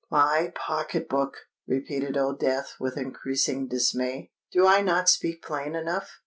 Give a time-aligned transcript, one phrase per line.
[0.09, 4.31] "My pocket book!" repeated Old Death, with increasing dismay.
[4.51, 6.17] "Do I not speak plain enough?"